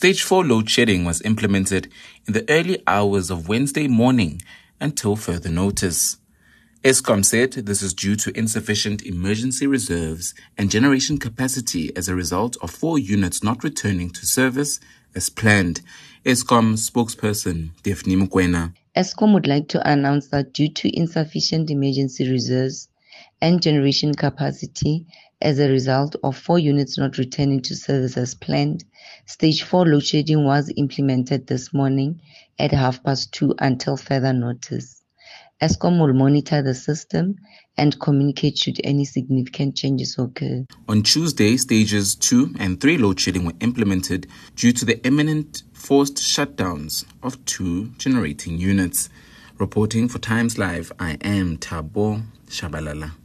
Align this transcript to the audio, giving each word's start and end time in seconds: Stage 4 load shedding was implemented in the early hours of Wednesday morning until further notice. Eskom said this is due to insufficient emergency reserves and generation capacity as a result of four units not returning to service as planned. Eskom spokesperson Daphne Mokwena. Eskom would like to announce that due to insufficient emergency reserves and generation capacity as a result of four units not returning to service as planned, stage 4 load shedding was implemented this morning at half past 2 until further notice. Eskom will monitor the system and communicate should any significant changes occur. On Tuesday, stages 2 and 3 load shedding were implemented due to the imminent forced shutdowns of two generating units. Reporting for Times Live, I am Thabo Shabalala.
Stage 0.00 0.22
4 0.22 0.46
load 0.46 0.70
shedding 0.70 1.04
was 1.04 1.20
implemented 1.26 1.92
in 2.26 2.32
the 2.32 2.50
early 2.50 2.82
hours 2.86 3.30
of 3.30 3.48
Wednesday 3.48 3.86
morning 3.86 4.40
until 4.80 5.14
further 5.14 5.50
notice. 5.50 6.16
Eskom 6.82 7.22
said 7.22 7.52
this 7.52 7.82
is 7.82 7.92
due 7.92 8.16
to 8.16 8.34
insufficient 8.34 9.02
emergency 9.02 9.66
reserves 9.66 10.32
and 10.56 10.70
generation 10.70 11.18
capacity 11.18 11.94
as 11.94 12.08
a 12.08 12.14
result 12.14 12.56
of 12.62 12.70
four 12.70 12.98
units 12.98 13.44
not 13.44 13.62
returning 13.62 14.08
to 14.08 14.24
service 14.24 14.80
as 15.14 15.28
planned. 15.28 15.82
Eskom 16.24 16.78
spokesperson 16.78 17.68
Daphne 17.82 18.16
Mokwena. 18.16 18.72
Eskom 18.96 19.34
would 19.34 19.46
like 19.46 19.68
to 19.68 19.86
announce 19.86 20.28
that 20.28 20.54
due 20.54 20.70
to 20.70 20.96
insufficient 20.96 21.70
emergency 21.70 22.26
reserves 22.30 22.88
and 23.40 23.62
generation 23.62 24.14
capacity 24.14 25.06
as 25.42 25.58
a 25.58 25.68
result 25.68 26.16
of 26.22 26.36
four 26.36 26.58
units 26.58 26.98
not 26.98 27.16
returning 27.18 27.60
to 27.62 27.74
service 27.74 28.16
as 28.16 28.34
planned, 28.34 28.84
stage 29.26 29.62
4 29.62 29.86
load 29.86 30.04
shedding 30.04 30.44
was 30.44 30.72
implemented 30.76 31.46
this 31.46 31.72
morning 31.72 32.20
at 32.58 32.72
half 32.72 33.02
past 33.02 33.32
2 33.32 33.54
until 33.58 33.96
further 33.96 34.32
notice. 34.32 35.02
Eskom 35.62 36.00
will 36.00 36.14
monitor 36.14 36.62
the 36.62 36.74
system 36.74 37.36
and 37.76 37.98
communicate 38.00 38.58
should 38.58 38.80
any 38.84 39.04
significant 39.04 39.76
changes 39.76 40.16
occur. 40.18 40.64
On 40.88 41.02
Tuesday, 41.02 41.56
stages 41.56 42.14
2 42.16 42.54
and 42.58 42.80
3 42.80 42.98
load 42.98 43.20
shedding 43.20 43.44
were 43.44 43.52
implemented 43.60 44.26
due 44.56 44.72
to 44.72 44.84
the 44.84 45.04
imminent 45.06 45.62
forced 45.72 46.16
shutdowns 46.16 47.04
of 47.22 47.42
two 47.44 47.88
generating 47.98 48.58
units. 48.58 49.08
Reporting 49.60 50.08
for 50.08 50.18
Times 50.18 50.56
Live, 50.56 50.90
I 50.98 51.18
am 51.20 51.58
Thabo 51.58 52.22
Shabalala. 52.48 53.20